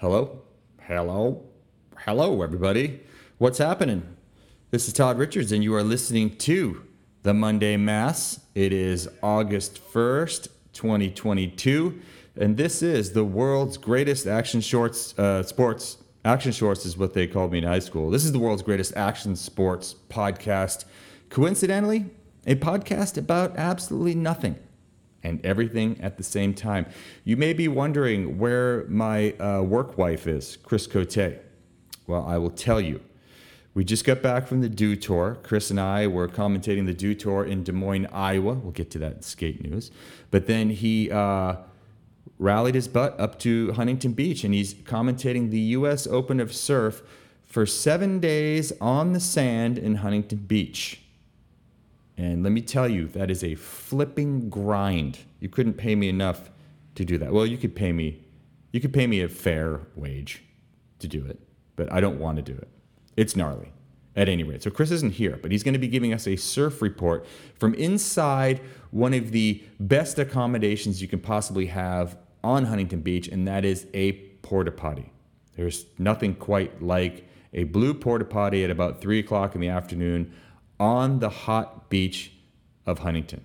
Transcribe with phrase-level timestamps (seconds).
[0.00, 0.42] Hello?
[0.82, 1.42] Hello?
[1.96, 3.00] Hello, everybody.
[3.38, 4.04] What's happening?
[4.70, 6.84] This is Todd Richards, and you are listening to
[7.24, 8.38] the Monday Mass.
[8.54, 12.00] It is August 1st, 2022,
[12.36, 15.96] and this is the world's greatest action shorts, uh, sports.
[16.24, 18.08] Action shorts is what they called me in high school.
[18.08, 20.84] This is the world's greatest action sports podcast.
[21.28, 22.06] Coincidentally,
[22.46, 24.60] a podcast about absolutely nothing
[25.22, 26.86] and everything at the same time.
[27.24, 31.40] You may be wondering where my uh, work wife is, Chris Cote.
[32.06, 33.00] Well, I will tell you.
[33.74, 35.38] We just got back from the Dew Tour.
[35.42, 38.54] Chris and I were commentating the Dew Tour in Des Moines, Iowa.
[38.54, 39.90] We'll get to that skate news.
[40.30, 41.56] But then he uh,
[42.38, 46.06] rallied his butt up to Huntington Beach and he's commentating the U.S.
[46.06, 47.02] Open of Surf
[47.44, 51.02] for seven days on the sand in Huntington Beach.
[52.18, 55.20] And let me tell you, that is a flipping grind.
[55.38, 56.50] You couldn't pay me enough
[56.96, 57.32] to do that.
[57.32, 58.24] Well, you could pay me,
[58.72, 60.42] you could pay me a fair wage
[60.98, 61.38] to do it,
[61.76, 62.68] but I don't want to do it.
[63.16, 63.72] It's gnarly
[64.16, 64.64] at any rate.
[64.64, 67.72] So Chris isn't here, but he's going to be giving us a surf report from
[67.74, 68.60] inside
[68.90, 73.86] one of the best accommodations you can possibly have on Huntington Beach, and that is
[73.94, 75.12] a porta potty.
[75.56, 80.32] There's nothing quite like a blue porta potty at about three o'clock in the afternoon
[80.78, 82.32] on the hot beach
[82.86, 83.44] of Huntington.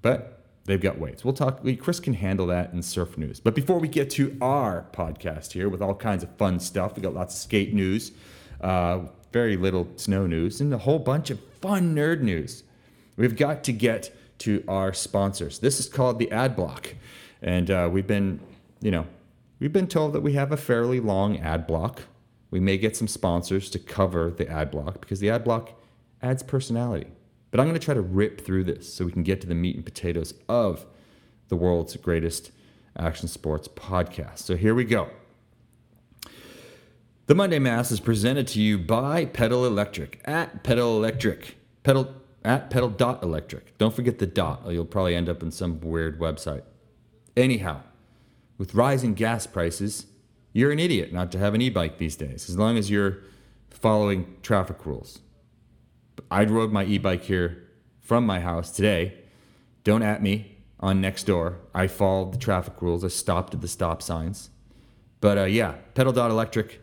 [0.00, 1.24] But they've got ways.
[1.24, 3.40] We'll talk, Chris can handle that in surf news.
[3.40, 7.02] But before we get to our podcast here with all kinds of fun stuff, we
[7.02, 8.12] got lots of skate news,
[8.60, 9.00] uh,
[9.32, 12.64] very little snow news, and a whole bunch of fun nerd news.
[13.16, 15.60] We've got to get to our sponsors.
[15.60, 16.94] This is called the ad block.
[17.40, 18.40] And uh, we've been,
[18.80, 19.06] you know,
[19.58, 22.02] we've been told that we have a fairly long ad block.
[22.50, 25.72] We may get some sponsors to cover the ad block because the ad block
[26.22, 27.08] adds personality.
[27.50, 29.54] But I'm going to try to rip through this so we can get to the
[29.54, 30.86] meat and potatoes of
[31.48, 32.50] the world's greatest
[32.98, 34.38] action sports podcast.
[34.38, 35.10] So here we go.
[37.26, 41.56] The Monday Mass is presented to you by Pedal Electric at Pedal Electric.
[41.82, 43.78] Pedal at pedal dot electric.
[43.78, 46.62] Don't forget the dot, or you'll probably end up in some weird website.
[47.36, 47.82] Anyhow,
[48.58, 50.06] with rising gas prices,
[50.52, 53.18] you're an idiot not to have an e-bike these days, as long as you're
[53.70, 55.20] following traffic rules.
[56.30, 57.68] I rode my e-bike here
[58.00, 59.14] from my house today.
[59.84, 61.58] Don't at me on next door.
[61.74, 63.04] I followed the traffic rules.
[63.04, 64.50] I stopped at the stop signs.
[65.20, 66.80] But uh, yeah, Pedal Dot Electric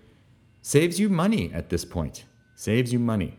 [0.61, 2.25] saves you money at this point.
[2.55, 3.37] Saves you money.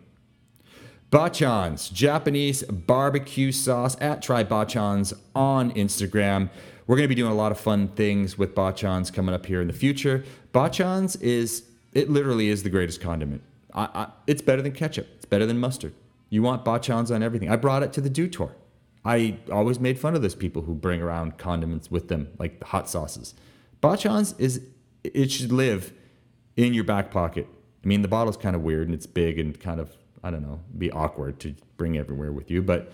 [1.11, 6.51] Bachan's Japanese barbecue sauce at Try Bachan's on Instagram.
[6.87, 9.61] We're going to be doing a lot of fun things with Bachan's coming up here
[9.61, 10.25] in the future.
[10.53, 13.43] Bachan's is, it literally is the greatest condiment.
[13.75, 15.09] I, I, it's better than ketchup.
[15.17, 15.95] It's better than mustard.
[16.29, 17.51] You want bachans on everything.
[17.51, 18.55] I brought it to the Dew Tour.
[19.05, 22.67] I always made fun of those people who bring around condiments with them, like the
[22.67, 23.35] hot sauces.
[23.83, 24.63] Bachans is
[25.03, 25.93] it should live
[26.57, 27.47] in your back pocket.
[27.83, 30.43] I mean, the bottle's kind of weird and it's big and kind of I don't
[30.43, 32.93] know, be awkward to bring everywhere with you, but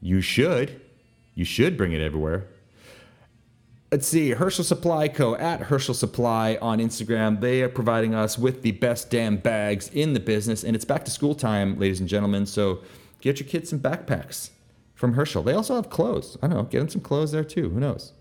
[0.00, 0.80] you should.
[1.34, 2.46] You should bring it everywhere.
[3.94, 5.36] Let's see, Herschel Supply Co.
[5.36, 7.40] at Herschel Supply on Instagram.
[7.40, 11.04] They are providing us with the best damn bags in the business, and it's back
[11.04, 12.44] to school time, ladies and gentlemen.
[12.44, 12.80] So
[13.20, 14.50] get your kids some backpacks
[14.96, 15.44] from Herschel.
[15.44, 16.36] They also have clothes.
[16.42, 17.70] I don't know, get them some clothes there too.
[17.70, 18.14] Who knows?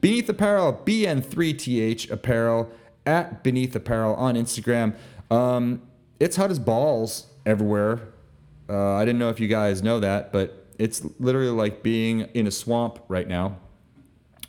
[0.00, 2.70] Beneath Apparel, BN3TH Apparel
[3.04, 4.94] at Beneath Apparel on Instagram.
[5.32, 5.82] Um,
[6.20, 8.02] it's hot as balls everywhere.
[8.68, 12.46] Uh, I didn't know if you guys know that, but it's literally like being in
[12.46, 13.56] a swamp right now.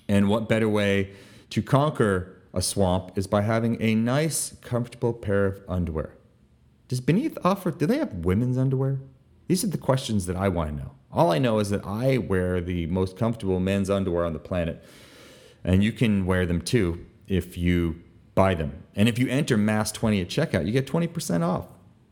[0.10, 1.12] And what better way
[1.52, 6.16] to conquer a swamp is by having a nice, comfortable pair of underwear.
[6.88, 9.00] Does Beneath offer, do they have women's underwear?
[9.48, 10.92] These are the questions that I want to know.
[11.12, 14.84] All I know is that I wear the most comfortable men's underwear on the planet.
[15.64, 18.02] And you can wear them too if you
[18.34, 18.84] buy them.
[18.96, 21.68] And if you enter MASS20 at checkout, you get 20% off,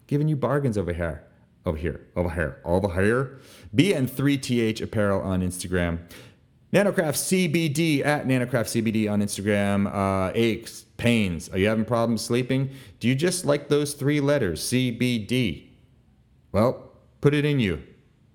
[0.06, 1.24] giving you bargains over here.
[1.66, 3.40] Over here, over here, over here.
[3.76, 6.00] BN3TH Apparel on Instagram.
[6.74, 7.16] Nanocraft
[7.54, 9.88] CBD at Nanocraft CBD on Instagram.
[9.94, 11.48] Uh, aches, pains.
[11.50, 12.70] Are you having problems sleeping?
[13.00, 15.70] Do you just like those three letters, CBD?
[16.52, 17.82] Well, put it in you.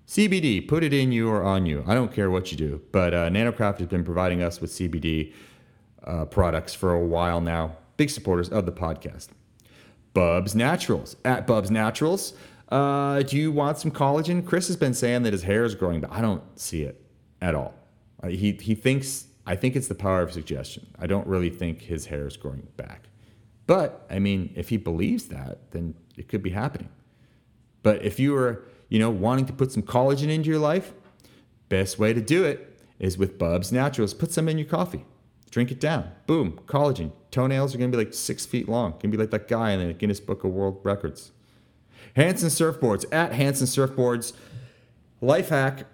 [0.07, 1.83] CBD, put it in you or on you.
[1.87, 2.81] I don't care what you do.
[2.91, 5.33] But uh, Nanocraft has been providing us with CBD
[6.03, 7.77] uh, products for a while now.
[7.97, 9.29] Big supporters of the podcast.
[10.13, 12.33] Bubs Naturals at Bubs Naturals.
[12.69, 14.45] Uh, do you want some collagen?
[14.45, 16.99] Chris has been saying that his hair is growing, but I don't see it
[17.41, 17.73] at all.
[18.23, 20.87] Uh, he he thinks I think it's the power of suggestion.
[20.97, 23.09] I don't really think his hair is growing back.
[23.67, 26.89] But I mean, if he believes that, then it could be happening.
[27.81, 30.93] But if you are, you know, wanting to put some collagen into your life,
[31.67, 34.13] best way to do it is with Bubs Naturals.
[34.13, 35.05] Put some in your coffee.
[35.51, 36.09] Drink it down.
[36.25, 37.11] Boom, collagen.
[37.31, 38.91] Toenails are gonna be like six feet long.
[38.91, 41.31] Gonna be like that guy in the Guinness Book of World Records.
[42.15, 44.33] Hansen Surfboards at Hansen Surfboards.
[45.19, 45.85] Life hack: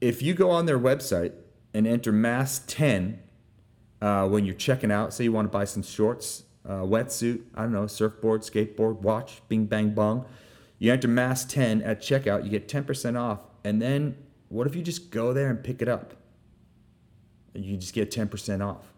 [0.00, 1.32] If you go on their website
[1.76, 3.20] and enter mass ten
[4.00, 7.62] uh, when you're checking out, say you want to buy some shorts, uh, wetsuit, I
[7.62, 10.26] don't know, surfboard, skateboard, watch, bing bang bong.
[10.78, 13.40] You enter mass 10 at checkout, you get 10% off.
[13.64, 14.16] And then
[14.48, 16.14] what if you just go there and pick it up?
[17.54, 18.92] You just get 10% off.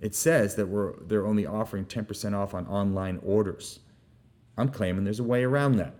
[0.00, 3.80] It says that we're they're only offering 10% off on online orders.
[4.56, 5.94] I'm claiming there's a way around that.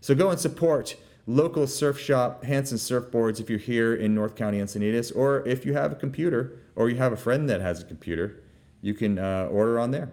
[0.00, 0.96] So go and support
[1.30, 5.74] local surf shop Hansen Surfboards if you're here in North County Encinitas, or if you
[5.74, 8.42] have a computer or you have a friend that has a computer,
[8.82, 10.12] you can uh, order on there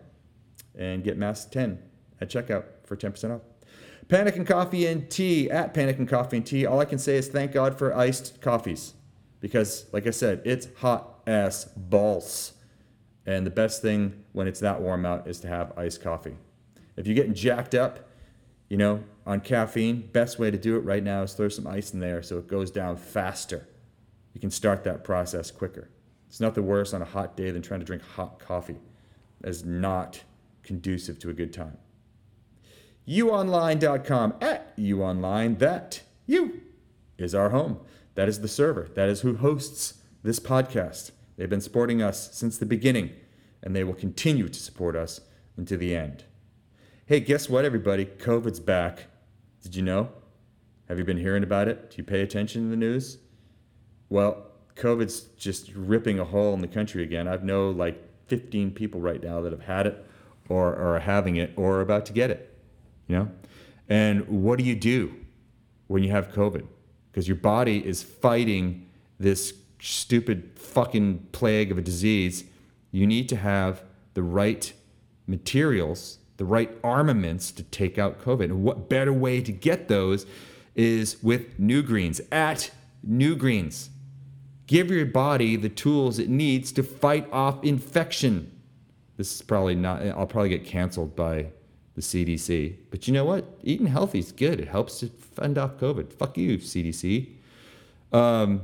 [0.77, 1.79] and get Mass 10
[2.21, 3.41] at checkout for 10% off.
[4.07, 6.65] Pannikin Coffee and Tea at Pannikin Coffee and Tea.
[6.65, 8.93] All I can say is thank God for iced coffees
[9.41, 12.53] because, like I said, it's hot ass balls.
[13.25, 16.37] And the best thing when it's that warm out is to have iced coffee.
[16.95, 18.06] If you're getting jacked up,
[18.69, 21.93] you know, on caffeine, best way to do it right now is throw some ice
[21.93, 23.67] in there so it goes down faster.
[24.33, 25.89] You can start that process quicker.
[26.27, 28.77] It's nothing worse on a hot day than trying to drink hot coffee.
[29.41, 30.23] That is not
[30.63, 31.77] conducive to a good time
[33.07, 35.59] YewOnline.com at yewonline.
[35.59, 36.61] That you
[37.17, 37.79] is our home.
[38.15, 38.89] That is the server.
[38.95, 41.11] That is who hosts this podcast.
[41.37, 43.11] They've been supporting us since the beginning,
[43.63, 45.21] and they will continue to support us
[45.55, 46.25] until the end.
[47.07, 48.05] Hey, guess what, everybody?
[48.05, 49.05] COVID's back.
[49.63, 50.09] Did you know?
[50.87, 51.89] Have you been hearing about it?
[51.89, 53.17] Do you pay attention to the news?
[54.09, 57.27] Well, COVID's just ripping a hole in the country again.
[57.27, 60.05] I've know like 15 people right now that have had it
[60.49, 62.57] or, or are having it or are about to get it
[63.07, 63.29] you know?
[63.89, 65.15] And what do you do
[65.87, 66.67] when you have COVID?
[67.11, 68.87] Because your body is fighting
[69.19, 72.43] this stupid fucking plague of a disease.
[72.91, 73.83] You need to have
[74.13, 74.73] the right
[75.25, 78.45] materials, the right armaments to take out COVID.
[78.45, 80.25] And what better way to get those
[80.75, 82.71] is with New Greens at
[83.03, 83.89] New Greens.
[84.67, 88.51] Give your body the tools it needs to fight off infection.
[89.15, 91.47] This is probably not, I'll probably get canceled by
[91.95, 92.75] the CDC.
[92.91, 93.45] But you know what?
[93.63, 94.59] Eating healthy is good.
[94.59, 96.13] It helps to fend off COVID.
[96.13, 97.29] Fuck you, CDC.
[98.13, 98.61] Um,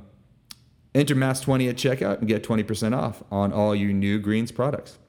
[0.93, 4.99] enter MASS20 at checkout and get 20% off on all your new greens products.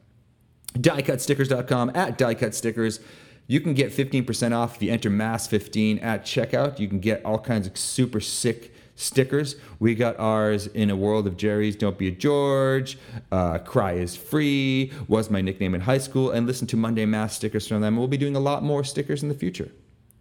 [0.75, 3.01] DiecutStickers.com at DiecutStickers.
[3.47, 6.79] You can get 15% off if you enter MASS15 at checkout.
[6.79, 9.57] You can get all kinds of super sick stickers.
[9.79, 12.97] We got ours in a world of Jerry's Don't Be a George,
[13.33, 17.35] uh, Cry is Free, was my nickname in high school, and listen to Monday Mass
[17.35, 17.97] stickers from them.
[17.97, 19.71] We'll be doing a lot more stickers in the future.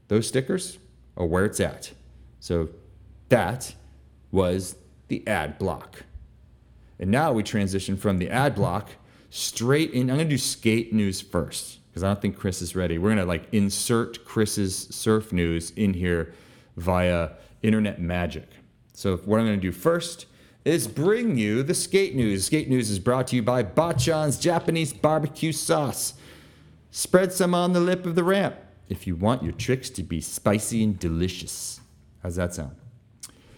[0.08, 0.80] Those stickers
[1.16, 1.92] are where it's at.
[2.40, 2.70] So
[3.30, 3.74] that
[4.32, 4.76] was
[5.08, 6.04] the ad block.
[7.00, 8.90] And now we transition from the ad block
[9.34, 10.12] straight in.
[10.12, 13.00] I'm going to do skate news first because I don't think Chris is ready.
[13.00, 16.36] We're going to like insert Chris's surf news in here
[16.78, 17.32] via
[17.64, 18.48] internet magic.
[18.94, 20.28] So what I'm going to do first
[20.66, 22.46] is bring you the skate news.
[22.46, 26.14] Skate news is brought to you by Bachan's Japanese barbecue sauce.
[26.92, 28.56] Spread some on the lip of the ramp
[28.88, 31.82] if you want your tricks to be spicy and delicious.
[32.22, 32.76] How's that sound?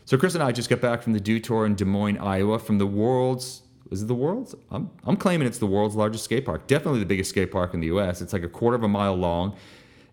[0.05, 2.59] So Chris and I just got back from the Dew Tour in Des Moines, Iowa,
[2.59, 4.55] from the world's is it the world's?
[4.71, 6.67] I'm, I'm claiming it's the world's largest skate park.
[6.67, 8.21] Definitely the biggest skate park in the U.S.
[8.21, 9.55] It's like a quarter of a mile long.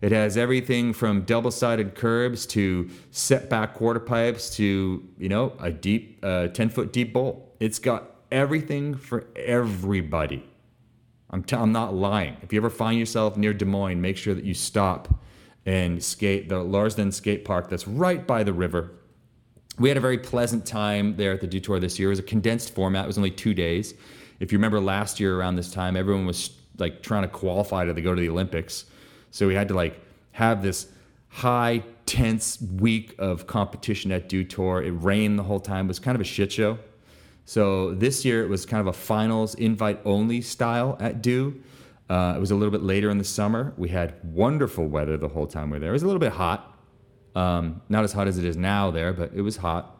[0.01, 6.19] It has everything from double-sided curbs to setback quarter pipes to you know a deep,
[6.23, 7.55] uh, ten foot deep bowl.
[7.59, 10.43] It's got everything for everybody.
[11.29, 12.37] I'm, t- I'm not lying.
[12.41, 15.21] If you ever find yourself near Des Moines, make sure that you stop
[15.65, 18.91] and skate the Lauridsen Skate Park that's right by the river.
[19.79, 22.09] We had a very pleasant time there at the Dew Tour this year.
[22.09, 23.05] It was a condensed format.
[23.05, 23.95] It was only two days.
[24.39, 28.01] If you remember last year around this time, everyone was like trying to qualify to
[28.01, 28.85] go to the Olympics.
[29.31, 29.99] So we had to like
[30.31, 30.87] have this
[31.29, 34.83] high tense week of competition at Dew Tour.
[34.83, 35.85] It rained the whole time.
[35.85, 36.77] It was kind of a shit show.
[37.45, 41.61] So this year it was kind of a finals invite only style at Dew.
[42.09, 43.73] Uh, it was a little bit later in the summer.
[43.77, 45.89] We had wonderful weather the whole time we were there.
[45.89, 46.72] It was a little bit hot.
[47.35, 49.97] Um, not as hot as it is now there, but it was hot.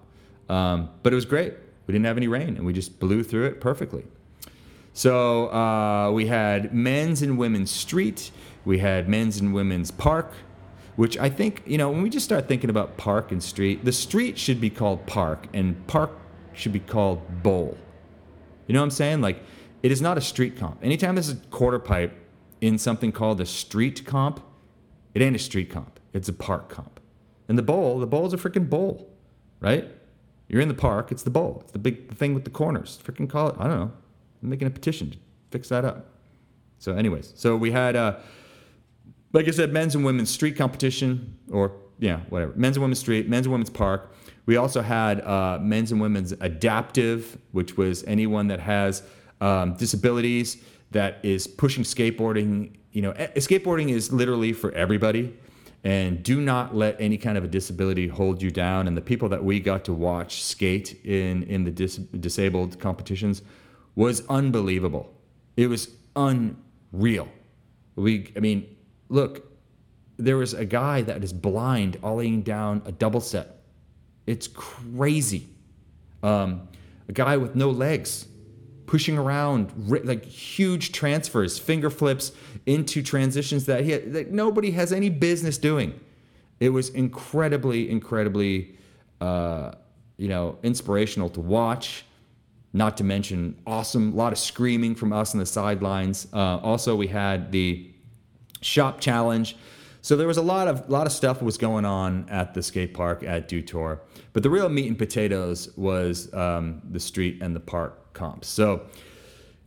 [0.49, 1.53] Um, but it was great.
[1.87, 4.05] We didn't have any rain and we just blew through it perfectly.
[4.93, 8.31] So uh, we had men's and women's street.
[8.63, 10.31] We had men's and women's park,
[10.95, 13.91] which I think, you know, when we just start thinking about park and street, the
[13.91, 16.11] street should be called park and park
[16.53, 17.77] should be called bowl.
[18.67, 19.21] You know what I'm saying?
[19.21, 19.41] Like,
[19.81, 20.83] it is not a street comp.
[20.83, 22.13] Anytime there's a quarter pipe
[22.61, 24.41] in something called a street comp,
[25.13, 25.99] it ain't a street comp.
[26.13, 26.99] It's a park comp.
[27.53, 29.13] And the bowl, the bowl is a freaking bowl,
[29.59, 29.87] right?
[30.47, 31.59] You're in the park, it's the bowl.
[31.61, 32.97] It's the big thing with the corners.
[33.05, 33.91] Freaking call it, I don't know.
[34.41, 35.17] I'm making a petition to
[35.51, 36.07] fix that up.
[36.79, 38.15] So, anyways, so we had, uh,
[39.33, 43.29] like I said, men's and women's street competition, or yeah, whatever, men's and women's street,
[43.29, 44.11] men's and women's park.
[44.47, 49.03] We also had uh, men's and women's adaptive, which was anyone that has
[49.41, 50.57] um, disabilities
[50.89, 52.71] that is pushing skateboarding.
[52.93, 55.35] You know, skateboarding is literally for everybody
[55.83, 58.87] and do not let any kind of a disability hold you down.
[58.87, 63.41] And the people that we got to watch skate in in the dis- disabled competitions
[63.95, 65.13] was unbelievable.
[65.57, 67.27] It was unreal.
[67.95, 68.75] We, I mean,
[69.09, 69.51] look,
[70.17, 73.61] there was a guy that is blind ollieing down a double set.
[74.25, 75.49] It's crazy.
[76.23, 76.67] Um,
[77.07, 78.27] a guy with no legs
[78.85, 79.71] pushing around
[80.03, 82.31] like huge transfers, finger flips
[82.65, 85.99] into transitions that he had, that nobody has any business doing.
[86.59, 88.77] It was incredibly, incredibly,
[89.19, 89.71] uh,
[90.17, 92.05] you know, inspirational to watch.
[92.75, 94.13] Not to mention, awesome.
[94.13, 96.27] A lot of screaming from us on the sidelines.
[96.33, 97.91] Uh, also, we had the
[98.61, 99.55] shop challenge.
[100.03, 102.93] So there was a lot of lot of stuff was going on at the skate
[102.93, 104.01] park at Dew Tour,
[104.33, 108.49] but the real meat and potatoes was um, the street and the park comps.
[108.49, 108.85] So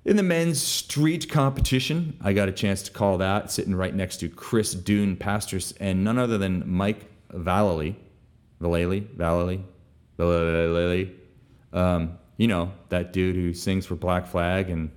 [0.04, 4.18] in the men's street competition, I got a chance to call that, sitting right next
[4.18, 7.96] to Chris Dune Pastors and none other than Mike Vallely,
[8.60, 9.64] Vallely, Vallely,
[10.18, 11.14] Vallely.
[11.72, 14.90] Um, you know, that dude who sings for Black Flag and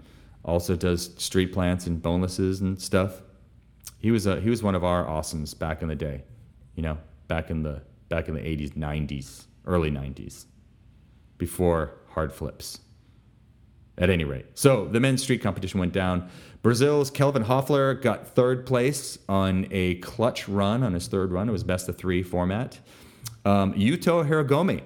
[0.43, 3.22] also does street plants and boneless and stuff.
[4.00, 6.24] He was a, he was one of our awesomes back in the day,
[6.75, 10.46] you know, back in the back in the 80s, 90s, early 90s,
[11.38, 12.79] before hard flips
[14.00, 14.46] at any rate.
[14.56, 16.29] So the men's street competition went down.
[16.62, 21.48] Brazil's Kelvin Hoefler got third place on a clutch run on his third run.
[21.48, 22.79] It was best of three format.
[23.46, 24.82] Um, Yuto Horigome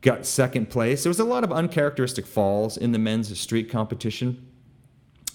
[0.00, 1.02] got second place.
[1.02, 4.46] There was a lot of uncharacteristic falls in the men's street competition.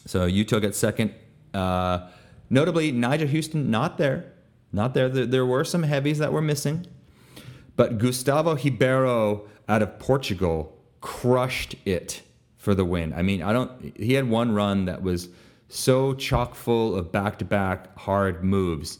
[0.05, 1.13] So Yuto got second.
[1.53, 2.07] Uh,
[2.51, 4.31] notably, Nyjah Huston not there.
[4.71, 5.09] Not there.
[5.09, 5.25] there.
[5.25, 6.85] There were some heavies that were missing.
[7.75, 12.21] But Gustavo Ribeiro out of Portugal crushed it
[12.57, 13.13] for the win.
[13.13, 13.97] I mean, I don't.
[13.97, 15.29] He had one run that was
[15.67, 18.99] so chock full of back-to-back hard moves.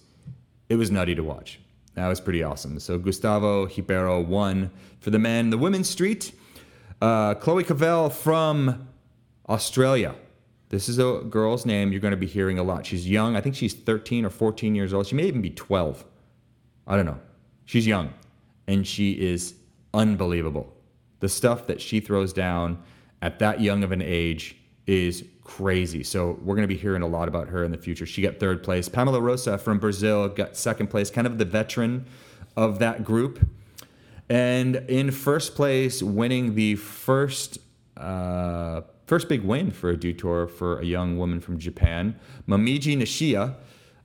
[0.70, 1.60] It was nutty to watch.
[1.96, 2.79] That was pretty awesome.
[2.79, 5.50] So Gustavo Ribeiro won for the men.
[5.50, 6.31] The women's street,
[7.01, 8.88] uh, Chloe Covell from
[9.50, 10.15] Australia.
[10.72, 12.86] This is a girl's name you're going to be hearing a lot.
[12.86, 13.36] She's young.
[13.36, 15.06] I think she's 13 or 14 years old.
[15.06, 16.06] She may even be 12.
[16.88, 17.20] I don't know.
[17.66, 18.13] She's young,
[18.68, 19.56] and she is
[19.94, 20.74] unbelievable.
[21.20, 22.82] The stuff that she throws down
[23.22, 24.56] at that young of an age
[24.88, 26.04] is crazy.
[26.04, 28.06] So we're going to be hearing a lot about her in the future.
[28.06, 28.88] She got third place.
[28.88, 32.06] Pamela Rosa from Brazil got second place, kind of the veteran
[32.56, 33.46] of that group.
[34.30, 37.58] And in first place, winning the first
[37.98, 42.96] uh, first big win for a Dew Tour for a young woman from Japan, Momiji
[42.96, 43.56] Nishiya.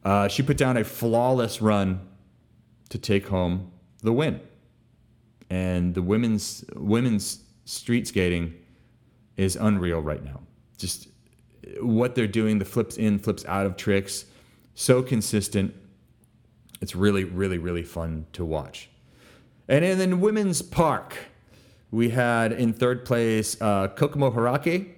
[0.04, 2.00] Uh, she put down a flawless run
[2.88, 3.70] to take home
[4.02, 4.40] the win.
[5.48, 8.54] And the women's women's street skating
[9.36, 10.40] is unreal right now.
[10.76, 11.06] Just
[11.80, 14.24] what they're doing, the flips in, flips out of tricks,
[14.74, 15.72] so consistent.
[16.80, 18.90] It's really, really, really fun to watch.
[19.68, 21.16] And then women's park,
[21.92, 24.94] we had in third place uh, Kokomo Haraki,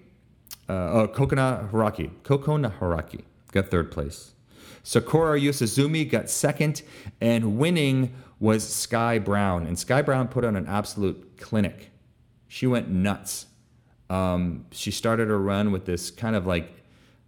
[0.68, 3.22] uh, oh, Kokona Haraki, Kokona Haraki
[3.52, 4.32] got third place.
[4.82, 6.82] Sakura Yosozumi got second,
[7.20, 9.66] and winning was Sky Brown.
[9.66, 11.90] And Sky Brown put on an absolute clinic.
[12.46, 13.46] She went nuts.
[14.08, 16.72] Um, she started her run with this kind of like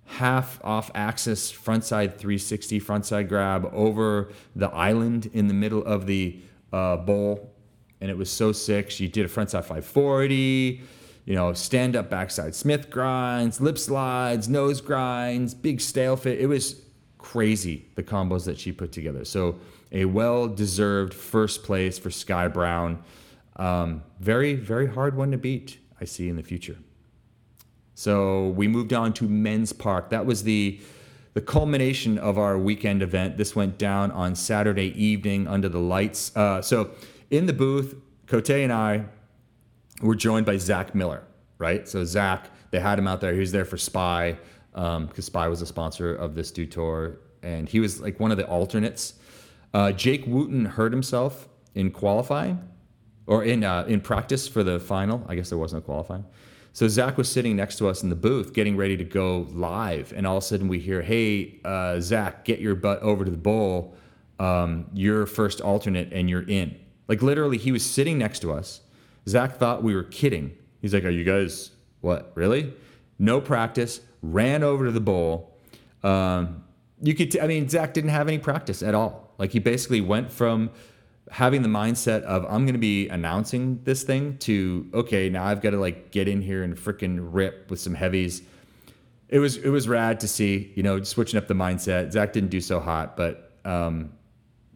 [0.07, 6.41] half off axis frontside 360 frontside grab over the island in the middle of the
[6.73, 7.53] uh, bowl.
[8.01, 8.91] And it was so sick.
[8.91, 10.81] She did a frontside 540,
[11.31, 16.37] you know, stand up backside Smith grinds, lip slides, nose grinds, big stalefish.
[16.37, 16.83] It was
[17.19, 19.25] crazy the combos that she put together.
[19.25, 19.61] So
[19.93, 23.05] a well deserved first place for Sky Brown.
[23.55, 25.79] Um, very, very hard one to beat.
[26.01, 26.79] I see in the future.
[27.95, 30.11] So we moved on to Men's Park.
[30.11, 30.81] That was the
[31.35, 33.37] the culmination of our weekend event.
[33.37, 36.37] This went down on Saturday evening under the lights.
[36.37, 36.91] Uh, so
[37.31, 37.95] in the booth,
[38.27, 39.05] Cote and I
[40.01, 41.23] were joined by Zach Miller,
[41.59, 41.89] right?
[41.89, 43.33] So Zach, they had him out there.
[43.33, 44.39] He was there for Spy
[44.73, 48.37] because um, Spy was a sponsor of this Tour, and he was like one of
[48.37, 49.15] the alternates.
[49.73, 52.69] Uh, Jake Wooten hurt himself in qualifying,
[53.27, 55.25] or in uh, in practice for the final.
[55.29, 56.25] I guess there wasn't a qualifying.
[56.73, 60.13] So Zach was sitting next to us in the booth, getting ready to go live,
[60.15, 63.31] and all of a sudden we hear, "Hey, uh, Zach, get your butt over to
[63.31, 63.97] the bowl.
[64.39, 66.77] Um, you're first alternate, and you're in."
[67.09, 68.83] Like literally, he was sitting next to us.
[69.29, 70.57] Zach thought we were kidding.
[70.81, 72.33] He's like, "Are you guys what?
[72.35, 72.73] Really?
[73.19, 75.57] No practice." Ran over to the bowl.
[76.03, 76.65] Um,
[77.01, 79.33] you could, t- I mean, Zach didn't have any practice at all.
[79.39, 80.71] Like he basically went from
[81.31, 85.63] having the mindset of I'm going to be announcing this thing to okay, now I've
[85.63, 88.43] got to like get in here and freaking rip with some heavies.
[89.29, 92.13] It was it was rad to see, you know, switching up the mindset.
[92.13, 94.13] Zach didn't do so hot, but um,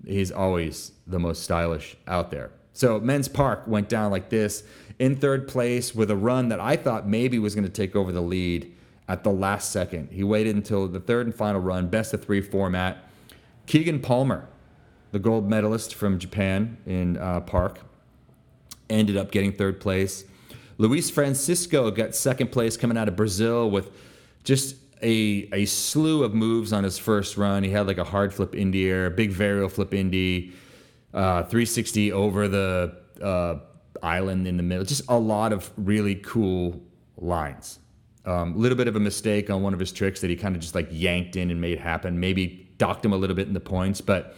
[0.07, 2.51] he's always the most stylish out there.
[2.75, 4.65] So men's park went down like this
[4.99, 8.13] in third place with a run that I thought maybe was going to take over
[8.13, 8.73] the lead
[9.09, 10.11] at the last second.
[10.11, 13.09] He waited until the third and final run, best of three format.
[13.67, 14.49] Keegan Palmer,
[15.13, 17.79] the gold medalist from Japan in uh, park,
[18.91, 20.25] ended up getting third place.
[20.77, 23.91] Luis Francisco got second place coming out of Brazil with
[24.43, 27.63] just a, a slew of moves on his first run.
[27.63, 30.53] He had like a hard flip Indy air, a big varial flip Indy,
[31.15, 33.59] uh, 360 over the uh,
[34.03, 34.85] island in the middle.
[34.85, 36.83] Just a lot of really cool
[37.17, 37.79] lines.
[38.27, 40.57] A um, little bit of a mistake on one of his tricks that he kind
[40.57, 42.19] of just like yanked in and made happen.
[42.19, 44.37] Maybe docked him a little bit in the points, but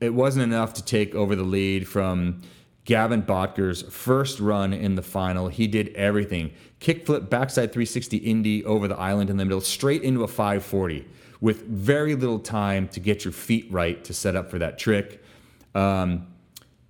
[0.00, 2.42] it wasn't enough to take over the lead from
[2.84, 5.48] Gavin Bottger's first run in the final.
[5.48, 10.22] He did everything kickflip, backside 360 Indy over the island in the middle, straight into
[10.22, 11.06] a 540
[11.40, 15.22] with very little time to get your feet right to set up for that trick.
[15.76, 16.28] Um,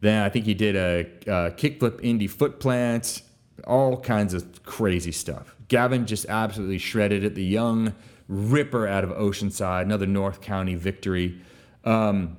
[0.01, 3.23] then I think he did a, a kickflip indie foot plant,
[3.67, 5.57] all kinds of crazy stuff.
[5.69, 7.35] Gavin just absolutely shredded it.
[7.35, 7.95] The young
[8.29, 11.41] ripper out of Oceanside, another North County victory.
[11.85, 12.37] Um,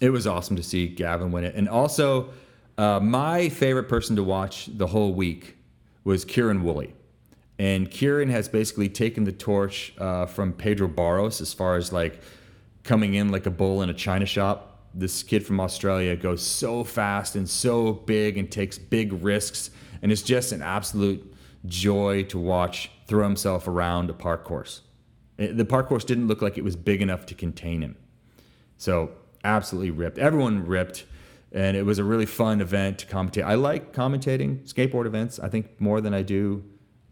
[0.00, 1.54] it was awesome to see Gavin win it.
[1.54, 2.30] And also,
[2.78, 5.56] uh, my favorite person to watch the whole week
[6.04, 6.94] was Kieran Woolley.
[7.58, 12.20] And Kieran has basically taken the torch uh, from Pedro Barros as far as like
[12.82, 14.73] coming in like a bull in a china shop.
[14.94, 19.70] This kid from Australia goes so fast and so big and takes big risks.
[20.02, 21.34] And it's just an absolute
[21.66, 24.82] joy to watch throw himself around a park course.
[25.36, 27.96] The park course didn't look like it was big enough to contain him.
[28.76, 29.10] So
[29.42, 30.18] absolutely ripped.
[30.18, 31.04] Everyone ripped,
[31.52, 33.44] and it was a really fun event to commentate.
[33.44, 35.38] I like commentating skateboard events.
[35.38, 36.64] I think more than I do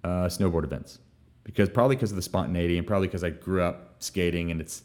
[0.04, 0.98] uh, snowboard events,
[1.44, 4.82] because probably because of the spontaneity, and probably because I grew up skating, and it's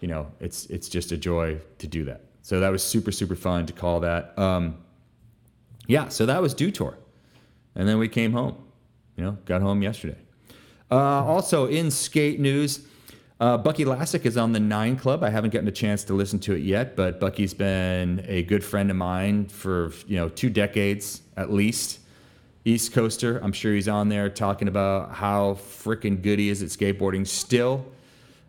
[0.00, 2.22] you know it's it's just a joy to do that.
[2.42, 4.38] So that was super super fun to call that.
[4.38, 4.78] Um,
[5.86, 6.96] yeah, so that was Dew Tour,
[7.74, 8.56] and then we came home.
[9.16, 10.16] You know, got home yesterday.
[10.90, 12.86] Uh, also in skate news.
[13.40, 15.24] Uh, Bucky Lasek is on the Nine Club.
[15.24, 18.62] I haven't gotten a chance to listen to it yet, but Bucky's been a good
[18.62, 21.98] friend of mine for you know two decades at least.
[22.64, 23.40] East Coaster.
[23.42, 27.84] I'm sure he's on there talking about how freaking good he is at skateboarding still,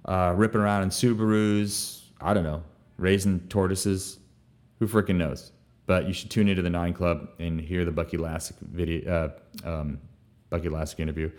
[0.06, 2.02] uh, ripping around in Subarus.
[2.22, 2.62] I don't know,
[2.98, 4.20] raising tortoises.
[4.80, 5.52] Who freaking knows?
[5.86, 9.34] But you should tune into the Nine Club and hear the Bucky Lasek video,
[9.66, 10.00] uh, um,
[10.50, 11.30] Bucky Lasek interview.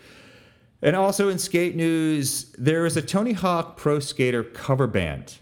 [0.83, 5.39] And also in skate news, there is a Tony Hawk Pro Skater cover band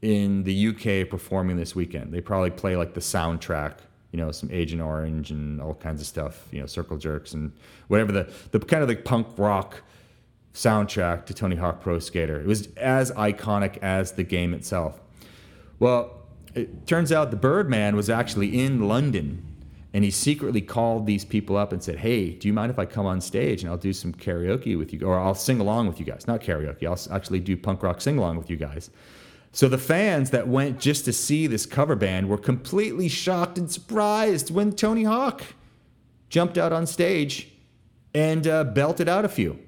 [0.00, 2.12] in the UK performing this weekend.
[2.12, 3.74] They probably play like the soundtrack,
[4.12, 7.52] you know, some Agent Orange and all kinds of stuff, you know, Circle Jerks and
[7.88, 9.82] whatever the the kind of the punk rock
[10.54, 12.40] soundtrack to Tony Hawk Pro Skater.
[12.40, 15.00] It was as iconic as the game itself.
[15.78, 16.14] Well,
[16.54, 19.48] it turns out the Birdman was actually in London
[19.94, 22.84] and he secretly called these people up and said, "Hey, do you mind if I
[22.84, 25.98] come on stage and I'll do some karaoke with you, or I'll sing along with
[25.98, 26.26] you guys?
[26.26, 26.84] Not karaoke.
[26.84, 28.90] I'll actually do punk rock sing along with you guys."
[29.50, 33.70] So the fans that went just to see this cover band were completely shocked and
[33.70, 35.42] surprised when Tony Hawk
[36.28, 37.48] jumped out on stage
[38.14, 39.58] and uh, belted out a few.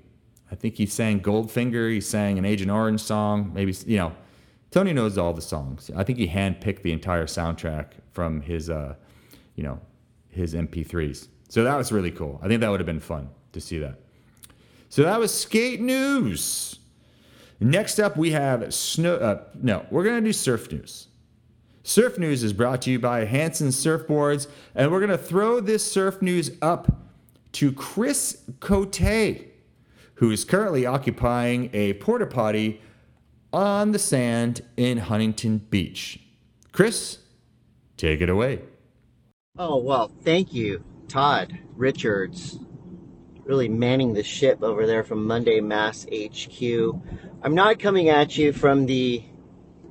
[0.52, 1.90] I think he sang Goldfinger.
[1.90, 3.52] He sang an Agent Orange song.
[3.54, 4.12] Maybe you know,
[4.70, 5.90] Tony knows all the songs.
[5.96, 8.94] I think he handpicked the entire soundtrack from his, uh,
[9.56, 9.80] you know,
[10.28, 11.28] his MP3s.
[11.48, 12.38] So that was really cool.
[12.42, 13.98] I think that would have been fun to see that.
[14.88, 16.78] So that was skate news.
[17.58, 19.16] Next up, we have snow.
[19.16, 21.08] Uh, no, we're gonna do surf news.
[21.82, 26.22] Surf news is brought to you by Hansen Surfboards, and we're gonna throw this surf
[26.22, 27.02] news up
[27.52, 29.00] to Chris Cote,
[30.14, 32.80] who is currently occupying a porta potty
[33.52, 36.20] on the sand in Huntington Beach.
[36.72, 37.18] Chris,
[37.96, 38.60] take it away.
[39.58, 42.58] Oh, well, thank you, Todd Richards.
[43.44, 46.62] Really manning the ship over there from Monday Mass HQ.
[47.42, 49.24] I'm not coming at you from the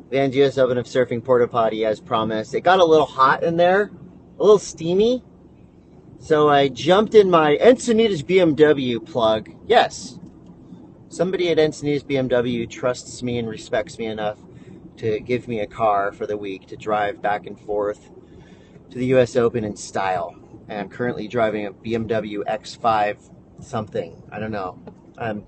[0.09, 2.53] Vans US Open of Surfing Porta Potty as promised.
[2.53, 3.91] It got a little hot in there,
[4.39, 5.23] a little steamy.
[6.19, 9.49] So I jumped in my Encinitas BMW plug.
[9.67, 10.18] Yes,
[11.09, 14.39] somebody at Encinitas BMW trusts me and respects me enough
[14.97, 18.11] to give me a car for the week to drive back and forth
[18.89, 20.35] to the US Open in style.
[20.67, 24.21] And I'm currently driving a BMW X5 something.
[24.31, 24.79] I don't know.
[25.17, 25.45] I'm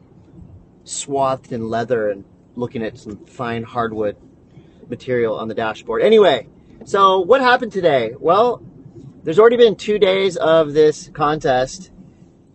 [0.83, 4.17] swathed in leather and looking at some fine hardwood
[4.89, 6.01] material on the dashboard.
[6.01, 6.47] Anyway,
[6.85, 8.13] so what happened today?
[8.19, 8.63] Well,
[9.23, 11.91] there's already been two days of this contest.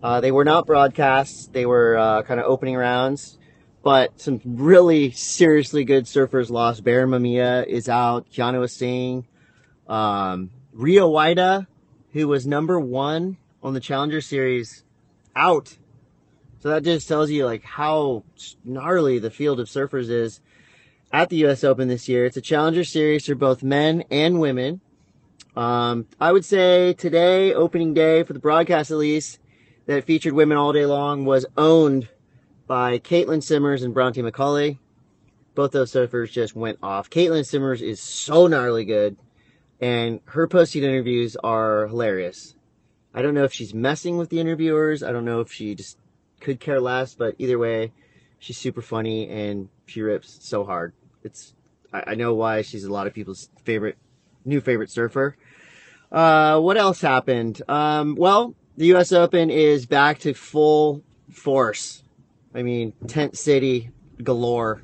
[0.07, 3.39] Uh, they were not broadcasts; they were uh, kind of opening rounds.
[3.83, 6.85] But some really seriously good surfers lost.
[6.85, 8.31] Barron Mamiya is out.
[8.31, 9.27] Keanu Singh,
[9.89, 11.67] um, Rio Waida,
[12.13, 14.85] who was number one on the Challenger Series,
[15.35, 15.77] out.
[16.61, 18.23] So that just tells you like how
[18.65, 20.41] gnarly the field of surfers is
[21.13, 21.65] at the U.S.
[21.65, 22.27] Open this year.
[22.27, 24.83] It's a Challenger Series for both men and women.
[25.57, 29.41] Um, I would say today, opening day for the broadcast at least,
[29.87, 32.09] that featured women all day long was owned
[32.67, 34.79] by Caitlin Simmers and Bronte Macaulay.
[35.55, 37.09] Both those surfers just went off.
[37.09, 39.17] Caitlin Simmers is so gnarly good,
[39.81, 42.55] and her posted interviews are hilarious.
[43.15, 45.03] I don't know if she's messing with the interviewers.
[45.03, 45.97] I don't know if she just
[46.41, 47.93] could care less, but either way,
[48.39, 50.93] she's super funny and she rips so hard.
[51.25, 51.55] It's
[51.93, 53.97] I, I know why she's a lot of people's favorite
[54.45, 55.37] new favorite surfer.
[56.13, 57.63] Uh, what else happened?
[57.69, 59.13] Um, well, the U.S.
[59.13, 62.03] Open is back to full force.
[62.55, 63.91] I mean, tent city
[64.23, 64.83] galore.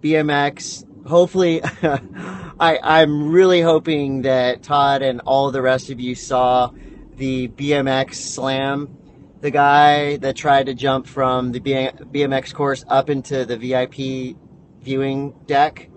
[0.00, 0.86] BMX.
[1.06, 6.70] Hopefully, I, I'm really hoping that Todd and all the rest of you saw
[7.16, 8.96] the BMX slam.
[9.40, 14.36] The guy that tried to jump from the BMX course up into the VIP
[14.82, 15.88] viewing deck,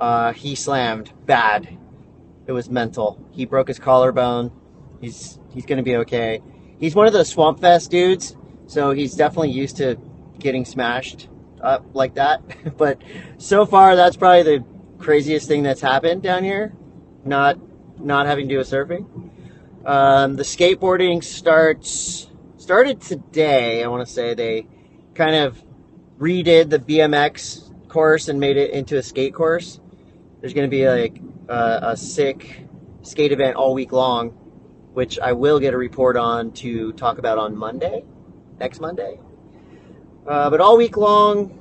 [0.00, 1.78] uh, he slammed bad.
[2.46, 3.22] It was mental.
[3.30, 4.50] He broke his collarbone.
[5.00, 6.40] He's he's gonna be okay.
[6.78, 8.36] He's one of those Swamp Fest dudes,
[8.66, 9.96] so he's definitely used to
[10.38, 11.28] getting smashed
[11.60, 12.42] up like that.
[12.76, 13.00] but
[13.38, 14.64] so far, that's probably the
[14.98, 16.72] craziest thing that's happened down here.
[17.24, 17.58] Not
[18.00, 19.06] not having to do with surfing.
[19.84, 23.82] Um, the skateboarding starts started today.
[23.82, 24.66] I want to say they
[25.14, 25.62] kind of
[26.18, 29.80] redid the BMX course and made it into a skate course.
[30.40, 32.66] There's going to be like a, a sick
[33.02, 34.38] skate event all week long,
[34.92, 38.04] which I will get a report on to talk about on Monday,
[38.58, 39.18] next Monday.
[40.26, 41.58] Uh, but all week long,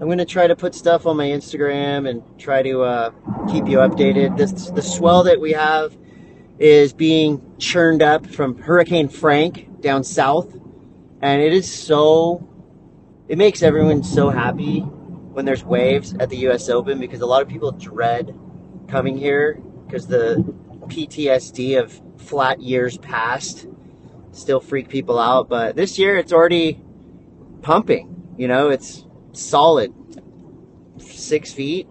[0.00, 3.10] I'm going to try to put stuff on my Instagram and try to uh,
[3.50, 4.36] keep you updated.
[4.36, 5.96] This the swell that we have
[6.58, 10.52] is being churned up from Hurricane Frank down south,
[11.22, 12.48] and it is so.
[13.26, 16.68] It makes everyone so happy when there's waves at the U.S.
[16.68, 18.38] Open because a lot of people dread
[18.88, 23.66] coming here because the PTSD of flat years past
[24.32, 25.48] still freak people out.
[25.48, 26.80] But this year it's already
[27.62, 28.34] pumping.
[28.36, 29.92] You know, it's solid,
[30.98, 31.88] six feet,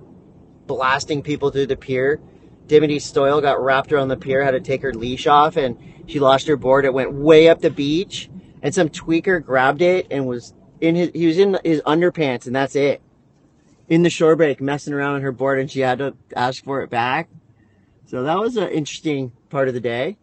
[0.67, 2.19] blasting people through the pier.
[2.67, 5.77] Dimity Stoyle got wrapped around the pier, had to take her leash off, and
[6.07, 6.85] she lost her board.
[6.85, 8.29] It went way up the beach,
[8.61, 11.11] and some tweaker grabbed it and was in his.
[11.13, 13.01] He was in his underpants, and that's it
[13.89, 16.81] in the shore break messing around on her board and she had to ask for
[16.81, 17.29] it back.
[18.13, 20.17] So that was an interesting part of the day.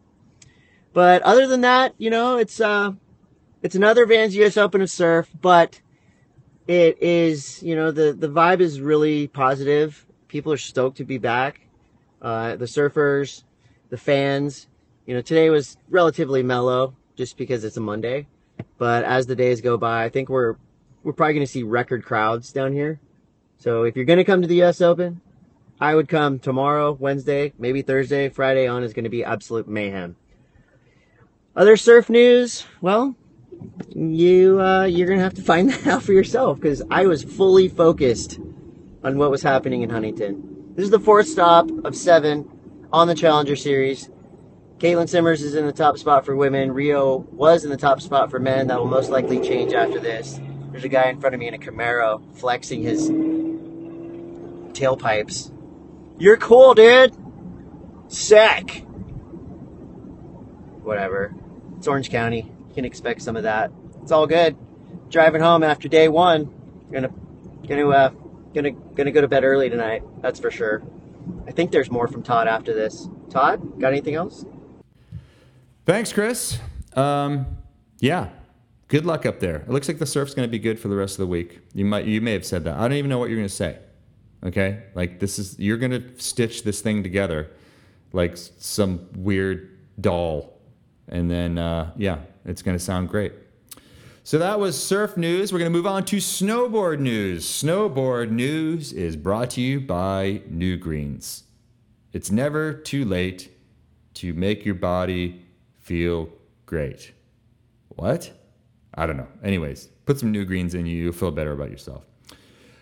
[0.92, 2.92] But other than that, you know, it's uh
[3.64, 5.80] it's another Vans US Open of Surf, but
[6.68, 10.06] it is, you know, the the vibe is really positive.
[10.28, 11.62] People are stoked to be back.
[12.22, 13.42] Uh, the surfers,
[13.88, 14.68] the fans.
[15.04, 18.28] You know, today was relatively mellow just because it's a Monday.
[18.78, 20.54] But as the days go by, I think we're
[21.02, 23.00] we're probably going to see record crowds down here.
[23.58, 25.22] So if you're going to come to the US Open,
[25.80, 30.16] I would come tomorrow, Wednesday, maybe Thursday, Friday on is going to be absolute mayhem.
[31.56, 33.16] Other surf news, well,
[33.94, 37.68] you uh, you're gonna have to find that out for yourself because I was fully
[37.68, 38.38] focused
[39.02, 40.72] on what was happening in Huntington.
[40.74, 42.48] This is the fourth stop of seven
[42.92, 44.10] on the Challenger Series.
[44.78, 46.72] Caitlin Simmers is in the top spot for women.
[46.72, 48.68] Rio was in the top spot for men.
[48.68, 50.40] That will most likely change after this.
[50.70, 53.10] There's a guy in front of me in a Camaro flexing his
[54.72, 55.50] tailpipes.
[56.20, 57.16] You're cool, dude.
[58.08, 58.84] Sick.
[60.82, 61.34] Whatever.
[61.78, 62.52] It's Orange County.
[62.68, 63.72] You can expect some of that.
[64.02, 64.54] It's all good.
[65.08, 66.52] Driving home after day one.
[66.92, 67.08] Gonna,
[67.66, 68.10] gonna, uh,
[68.52, 70.02] gonna, gonna go to bed early tonight.
[70.20, 70.82] That's for sure.
[71.46, 73.08] I think there's more from Todd after this.
[73.30, 74.44] Todd, got anything else?
[75.86, 76.58] Thanks, Chris.
[76.96, 77.46] Um,
[77.98, 78.28] yeah,
[78.88, 79.56] good luck up there.
[79.56, 81.60] It looks like the surf's going to be good for the rest of the week.
[81.72, 82.76] You might, you may have said that.
[82.76, 83.78] I don't even know what you're going to say.
[84.44, 87.50] Okay, like this is you're gonna stitch this thing together
[88.12, 90.58] like some weird doll,
[91.08, 93.32] and then uh, yeah, it's gonna sound great.
[94.24, 95.52] So that was surf news.
[95.52, 97.44] We're gonna move on to snowboard news.
[97.46, 101.44] Snowboard news is brought to you by New Greens.
[102.12, 103.50] It's never too late
[104.14, 105.44] to make your body
[105.78, 106.30] feel
[106.66, 107.12] great.
[107.88, 108.32] What?
[108.94, 109.28] I don't know.
[109.44, 110.96] Anyways, put some new greens in you.
[110.96, 112.04] You'll feel better about yourself.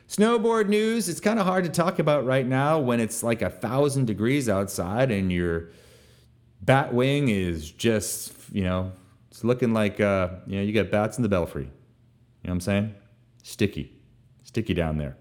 [0.09, 1.09] Snowboard news.
[1.09, 4.49] It's kind of hard to talk about right now when it's like a thousand degrees
[4.49, 5.69] outside and your
[6.63, 8.93] bat wing is just, you know,
[9.31, 11.65] it's looking like, uh, you know, you got bats in the belfry.
[11.65, 11.73] You know
[12.43, 12.95] what I'm saying?
[13.43, 13.93] Sticky,
[14.45, 15.17] sticky down there.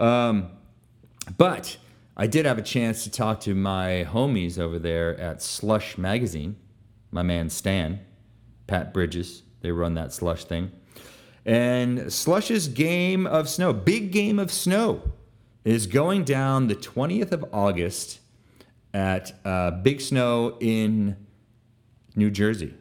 [0.00, 0.50] Um,
[1.36, 1.76] but
[2.16, 6.56] I did have a chance to talk to my homies over there at Slush Magazine,
[7.12, 8.00] my man Stan,
[8.66, 9.44] Pat Bridges.
[9.60, 10.72] They run that slush thing.
[11.48, 15.00] And Slush's Game of Snow, Big Game of Snow,
[15.64, 18.20] is going down the 20th of August
[18.92, 21.16] at uh, Big Snow in
[22.14, 22.74] New Jersey.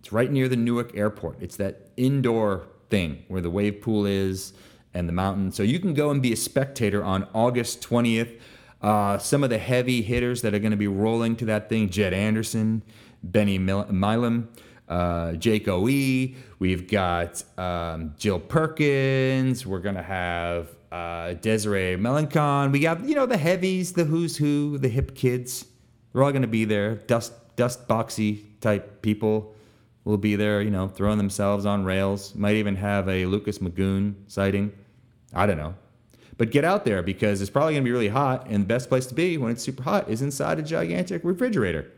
[0.00, 1.36] It's right near the Newark Airport.
[1.40, 4.54] It's that indoor thing where the wave pool is
[4.92, 5.52] and the mountain.
[5.52, 8.40] So you can go and be a spectator on August 20th.
[8.82, 11.88] Uh, some of the heavy hitters that are going to be rolling to that thing
[11.88, 12.82] Jed Anderson,
[13.22, 14.48] Benny Milam,
[14.90, 16.34] uh, Jake OE.
[16.58, 19.64] We've got um, Jill Perkins.
[19.64, 22.72] We're going to have uh, Desiree Melancon.
[22.72, 25.64] We got, you know, the heavies, the who's who, the hip kids.
[26.12, 26.96] They're all going to be there.
[26.96, 29.54] Dust, dust boxy type people
[30.04, 32.34] will be there, you know, throwing themselves on rails.
[32.34, 34.72] Might even have a Lucas Magoon sighting.
[35.32, 35.74] I don't know.
[36.36, 38.88] But get out there because it's probably going to be really hot, and the best
[38.88, 41.92] place to be when it's super hot is inside a gigantic refrigerator.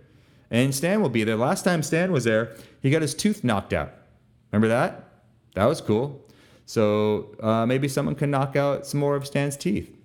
[0.53, 1.35] And Stan will be there.
[1.35, 3.91] Last time Stan was there, he got his tooth knocked out.
[4.53, 5.09] Remember that?
[5.55, 6.25] That was cool.
[6.67, 9.97] So uh, maybe someone can knock out some more of Stan's teeth.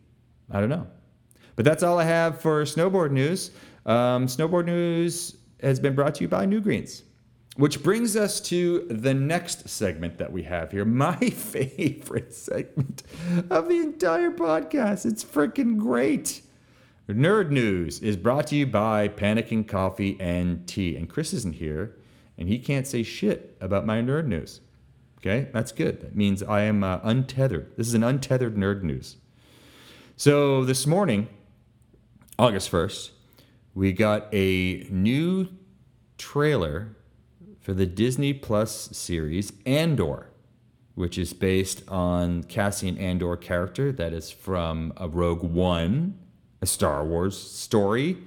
[0.49, 0.87] I don't know.
[1.57, 3.51] But that's all I have for snowboard news.
[3.85, 7.03] Um, snowboard news has been brought to you by New Greens.
[7.57, 10.85] Which brings us to the next segment that we have here.
[10.85, 13.03] My favorite segment
[13.49, 15.05] of the entire podcast.
[15.05, 16.41] It's freaking great.
[17.13, 20.97] Nerd News is brought to you by Pannikin Coffee and Tea.
[20.97, 21.95] And Chris isn't here,
[22.37, 24.59] and he can't say shit about my nerd news.
[25.19, 26.01] Okay, that's good.
[26.01, 27.71] That means I am uh, untethered.
[27.77, 29.15] This is an untethered nerd news.
[30.17, 31.29] So this morning,
[32.37, 33.11] August 1st,
[33.73, 35.47] we got a new
[36.17, 36.95] trailer
[37.61, 40.29] for the Disney Plus series Andor,
[40.95, 46.19] which is based on Cassian Andor character that is from a Rogue One,
[46.61, 48.17] a Star Wars story.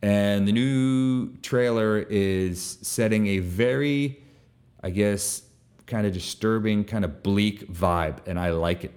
[0.00, 4.22] And the new trailer is setting a very,
[4.82, 5.42] I guess,
[5.86, 8.92] kind of disturbing, kind of bleak vibe, and I like it.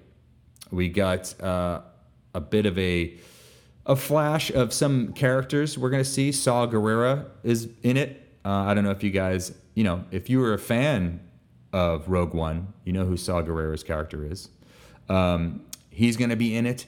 [0.69, 1.81] We got uh,
[2.33, 3.17] a bit of a
[3.83, 6.31] a flash of some characters we're gonna see.
[6.31, 8.21] Saw Gerrera is in it.
[8.45, 11.21] Uh, I don't know if you guys you know, if you were a fan
[11.73, 14.49] of Rogue One, you know who Saw Gerrera's character is.
[15.09, 16.85] Um, he's to be in it.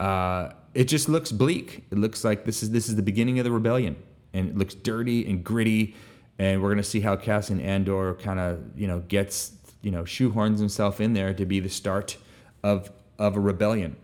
[0.00, 1.84] Uh, it just looks bleak.
[1.90, 3.96] It looks like this is this is the beginning of the rebellion,
[4.32, 5.94] and it looks dirty and gritty.
[6.38, 10.58] And we're to see how Cassian Andor kind of you know gets you know shoehorns
[10.58, 12.16] himself in there to be the start
[12.62, 13.96] of of a rebellion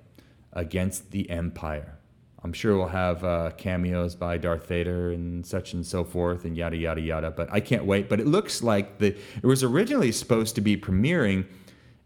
[0.52, 1.96] against the Empire.
[2.42, 6.56] I'm sure we'll have uh, cameos by Darth Vader and such and so forth and
[6.56, 7.30] yada yada yada.
[7.30, 8.08] But I can't wait.
[8.08, 11.46] But it looks like the it was originally supposed to be premiering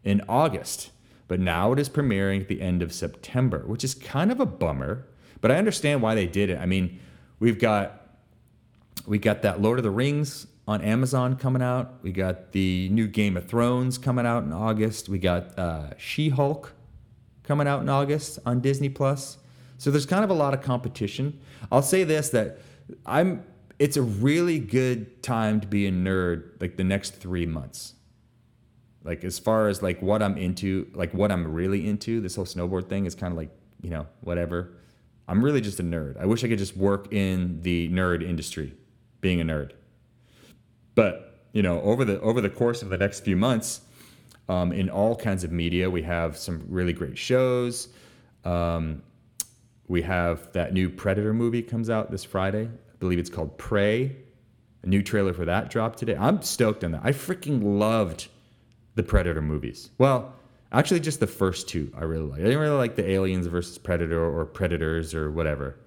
[0.03, 0.91] in August,
[1.29, 4.47] but now it is premiering at the end of September, which is kind of a
[4.47, 5.07] bummer.
[5.41, 6.59] But I understand why they did it.
[6.59, 7.01] I mean,
[7.39, 8.01] we've got
[9.07, 11.95] we got that Lord of the Rings on Amazon coming out.
[12.03, 15.09] We got the new Game of Thrones coming out in August.
[15.09, 16.73] We got uh, She Hulk
[17.43, 19.39] coming out in August on Disney Plus.
[19.77, 21.39] So there's kind of a lot of competition.
[21.71, 22.61] I'll say this that
[23.05, 23.45] I'm
[23.79, 27.95] it's a really good time to be a nerd like the next 3 months.
[29.05, 32.47] Like as far as like what I'm into, like what I'm really into, this whole
[32.47, 33.51] snowboard thing is kind of like,
[33.83, 34.73] you know, whatever.
[35.29, 36.19] I'm really just a nerd.
[36.19, 38.75] I wish I could just work in the nerd industry,
[39.21, 39.73] being a nerd.
[40.95, 43.83] But, you know, over the over the course of the next few months,
[44.49, 47.89] um, in all kinds of media, we have some really great shows.
[48.45, 49.03] Um,
[49.87, 52.69] we have that new Predator movie comes out this Friday.
[52.69, 54.17] I believe it's called Prey.
[54.83, 56.17] A new trailer for that dropped today.
[56.19, 57.01] I'm stoked on that.
[57.05, 58.29] I freaking loved
[58.95, 59.91] the Predator movies.
[59.99, 60.35] Well,
[60.73, 62.41] actually, just the first two I really like.
[62.41, 65.79] I didn't really like the Aliens versus Predator or Predators or whatever.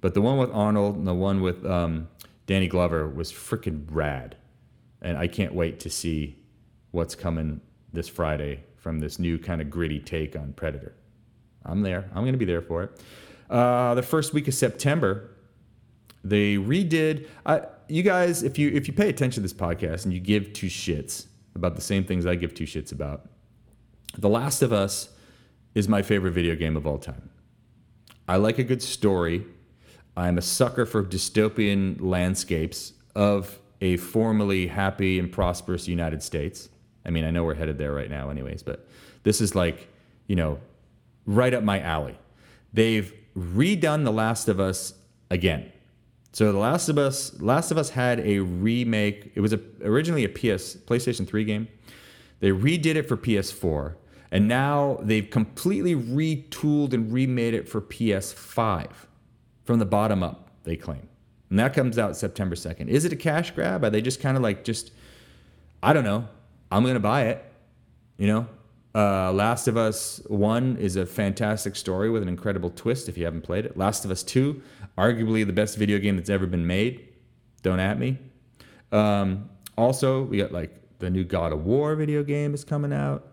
[0.00, 2.08] But the one with Arnold and the one with um,
[2.46, 4.36] Danny Glover was freaking rad.
[5.02, 6.38] And I can't wait to see
[6.90, 7.60] what's coming
[7.92, 10.94] this Friday from this new kind of gritty take on Predator.
[11.64, 12.08] I'm there.
[12.14, 13.02] I'm going to be there for it.
[13.50, 15.30] Uh, the first week of September,
[16.24, 17.26] they redid.
[17.46, 20.52] Uh, you guys, if you if you pay attention to this podcast and you give
[20.52, 21.27] two shits
[21.58, 23.28] about the same things I give two shits about,
[24.16, 25.10] The Last of Us
[25.74, 27.30] is my favorite video game of all time.
[28.26, 29.44] I like a good story.
[30.16, 36.68] I'm a sucker for dystopian landscapes of a formerly happy and prosperous United States.
[37.04, 38.86] I mean, I know we're headed there right now, anyways, but
[39.22, 39.88] this is like,
[40.26, 40.58] you know,
[41.26, 42.18] right up my alley.
[42.72, 44.94] They've redone The Last of Us
[45.30, 45.72] again.
[46.32, 49.32] So The Last of Us, Last of Us had a remake.
[49.34, 51.68] It was a, originally a PS PlayStation 3 game.
[52.40, 53.94] They redid it for PS4,
[54.30, 58.90] and now they've completely retooled and remade it for PS5
[59.64, 60.50] from the bottom up.
[60.64, 61.08] They claim,
[61.50, 62.88] and that comes out September 2nd.
[62.88, 63.82] Is it a cash grab?
[63.84, 64.92] Are they just kind of like just?
[65.82, 66.28] I don't know.
[66.70, 67.44] I'm gonna buy it.
[68.18, 68.46] You know,
[68.94, 73.24] uh, Last of Us 1 is a fantastic story with an incredible twist if you
[73.24, 73.76] haven't played it.
[73.76, 74.60] Last of Us 2,
[74.98, 77.08] arguably the best video game that's ever been made.
[77.62, 78.18] Don't at me.
[78.90, 83.28] Um, also, we got like the new God of War video game is coming out,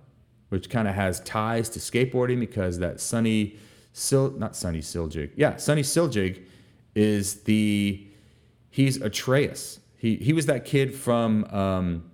[0.49, 3.58] which kind of has ties to skateboarding because that Sunny
[3.97, 5.32] Sil not Sunny Suljic.
[5.36, 6.43] Yeah, Sunny Suljic
[6.93, 8.08] is the
[8.69, 9.80] he's Atreus.
[9.97, 12.12] He he was that kid from um,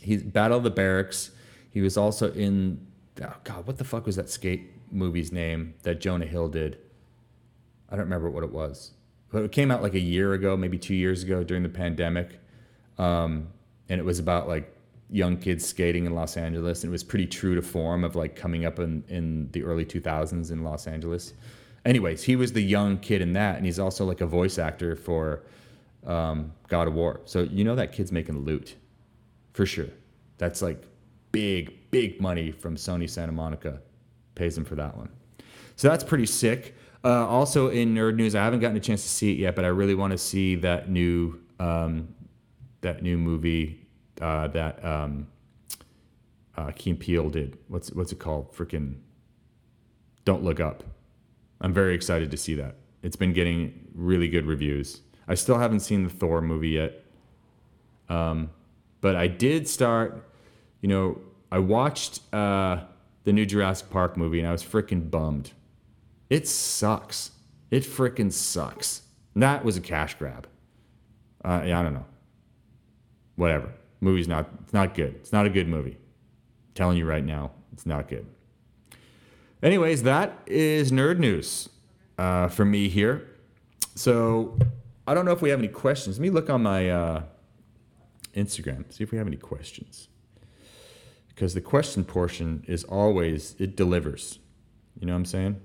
[0.00, 1.30] he's Battle of the Barracks.
[1.70, 2.86] He was also in
[3.22, 6.78] oh God, what the fuck was that skate movie's name that Jonah Hill did?
[7.92, 8.92] I don't remember what it was.
[9.30, 12.40] But it came out like a year ago, maybe two years ago during the pandemic.
[12.96, 13.48] Um,
[13.90, 14.74] and it was about like
[15.10, 16.82] young kids skating in Los Angeles.
[16.82, 19.84] And it was pretty true to form of like coming up in, in the early
[19.84, 21.34] 2000s in Los Angeles.
[21.84, 23.56] Anyways, he was the young kid in that.
[23.56, 25.42] And he's also like a voice actor for
[26.06, 27.20] um, God of War.
[27.26, 28.74] So you know that kid's making loot
[29.52, 29.88] for sure.
[30.38, 30.82] That's like
[31.30, 33.80] big, big money from Sony Santa Monica.
[34.34, 35.10] Pays him for that one.
[35.76, 36.74] So that's pretty sick.
[37.04, 39.64] Uh, also in nerd news, I haven't gotten a chance to see it yet, but
[39.64, 42.14] I really want to see that new um,
[42.80, 43.86] that new movie
[44.20, 45.26] uh, that um,
[46.56, 47.58] uh, Keen did.
[47.68, 48.52] What's what's it called?
[48.52, 48.96] Freaking
[50.24, 50.84] Don't Look Up.
[51.60, 52.76] I'm very excited to see that.
[53.02, 55.00] It's been getting really good reviews.
[55.26, 57.04] I still haven't seen the Thor movie yet,
[58.08, 58.50] um,
[59.00, 60.28] but I did start.
[60.80, 62.80] You know, I watched uh,
[63.24, 65.52] the new Jurassic Park movie and I was freaking bummed.
[66.32, 67.32] It sucks.
[67.70, 69.02] It freaking sucks.
[69.36, 70.46] That was a cash grab.
[71.44, 72.06] Uh, yeah, I don't know
[73.36, 73.70] whatever.
[74.00, 75.14] Movie's not it's not good.
[75.16, 75.98] It's not a good movie.
[75.98, 78.26] I'm telling you right now, it's not good.
[79.62, 81.68] Anyways, that is nerd news
[82.16, 83.28] uh, for me here.
[83.94, 84.56] So
[85.06, 86.18] I don't know if we have any questions.
[86.18, 87.22] Let me look on my uh,
[88.34, 90.08] Instagram, see if we have any questions.
[91.28, 94.38] Because the question portion is always it delivers.
[94.98, 95.60] You know what I'm saying?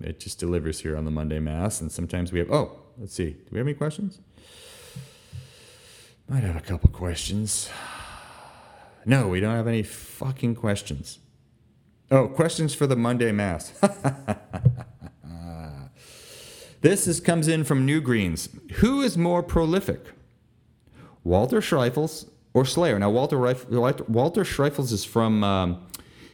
[0.00, 2.50] It just delivers here on the Monday Mass, and sometimes we have.
[2.50, 3.30] Oh, let's see.
[3.30, 4.20] Do we have any questions?
[6.28, 7.70] Might have a couple questions.
[9.06, 11.18] No, we don't have any fucking questions.
[12.10, 13.70] Oh, questions for the Monday Mass.
[16.82, 18.50] this is, comes in from New Greens.
[18.76, 20.08] Who is more prolific,
[21.24, 22.98] Walter Schreifels or Slayer?
[22.98, 25.86] Now, Walter, Reif, Walter Schreifels is from, um,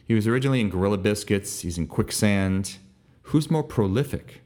[0.05, 2.77] he was originally in Gorilla Biscuits, he's in Quicksand.
[3.25, 4.41] Who's more prolific?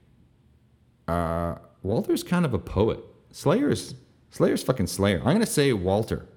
[1.08, 3.00] Uh, Walter's kind of a poet.
[3.32, 3.96] Slayer's
[4.32, 5.22] Slayer's fucking Slayer.
[5.26, 6.28] I'm to say Walter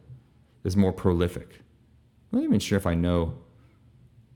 [0.65, 1.61] is more prolific.
[2.33, 3.35] I'm not even sure if I know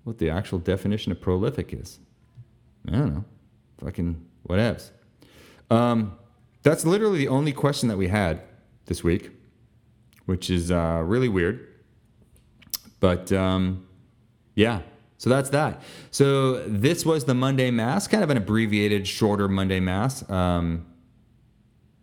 [0.05, 1.99] what the actual definition of prolific is.
[2.87, 3.25] I don't know.
[3.79, 4.91] Fucking whatevs.
[5.71, 6.17] Um,
[6.63, 8.43] that's literally the only question that we had
[8.85, 9.31] this week,
[10.27, 11.67] which is uh, really weird.
[13.01, 13.87] But um,
[14.55, 14.83] yeah,
[15.19, 15.83] so that's that.
[16.11, 20.29] So this was the Monday Mass, kind of an abbreviated, shorter Monday Mass.
[20.31, 20.87] Um,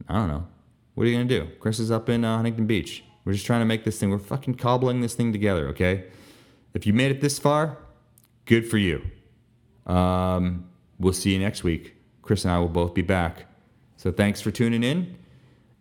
[0.08, 0.48] I don't know.
[0.96, 1.50] What are you gonna do?
[1.60, 3.04] Chris is up in uh, Huntington Beach.
[3.26, 4.10] We're just trying to make this thing.
[4.10, 6.06] We're fucking cobbling this thing together, okay?
[6.74, 7.78] If you made it this far,
[8.46, 9.02] good for you.
[9.86, 11.96] Um, we'll see you next week.
[12.22, 13.46] Chris and I will both be back.
[13.96, 15.18] So thanks for tuning in,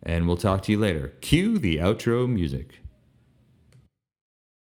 [0.03, 1.13] and we'll talk to you later.
[1.21, 2.82] Cue the outro music.